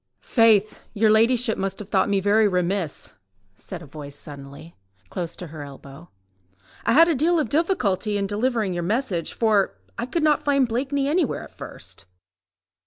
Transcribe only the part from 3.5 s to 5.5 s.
said a voice suddenly, close to